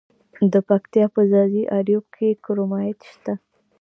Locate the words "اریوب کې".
1.77-2.39